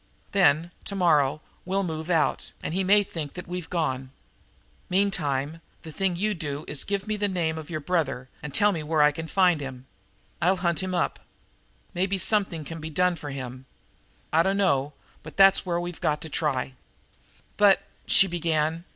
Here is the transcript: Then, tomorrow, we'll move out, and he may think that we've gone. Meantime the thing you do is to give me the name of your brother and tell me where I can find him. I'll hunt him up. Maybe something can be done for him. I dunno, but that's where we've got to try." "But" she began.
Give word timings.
Then, 0.31 0.71
tomorrow, 0.83 1.41
we'll 1.63 1.83
move 1.83 2.09
out, 2.09 2.51
and 2.63 2.73
he 2.73 2.83
may 2.83 3.03
think 3.03 3.35
that 3.35 3.47
we've 3.47 3.69
gone. 3.69 4.09
Meantime 4.89 5.61
the 5.83 5.91
thing 5.91 6.15
you 6.15 6.33
do 6.33 6.65
is 6.67 6.79
to 6.79 6.87
give 6.87 7.05
me 7.05 7.17
the 7.17 7.27
name 7.27 7.55
of 7.55 7.69
your 7.69 7.81
brother 7.81 8.27
and 8.41 8.51
tell 8.51 8.71
me 8.71 8.81
where 8.81 9.03
I 9.03 9.11
can 9.11 9.27
find 9.27 9.61
him. 9.61 9.85
I'll 10.41 10.55
hunt 10.55 10.81
him 10.81 10.95
up. 10.95 11.19
Maybe 11.93 12.17
something 12.17 12.65
can 12.65 12.81
be 12.81 12.89
done 12.89 13.15
for 13.15 13.29
him. 13.29 13.67
I 14.33 14.41
dunno, 14.41 14.93
but 15.21 15.37
that's 15.37 15.67
where 15.67 15.79
we've 15.79 16.01
got 16.01 16.19
to 16.21 16.29
try." 16.29 16.73
"But" 17.55 17.83
she 18.07 18.25
began. 18.25 18.85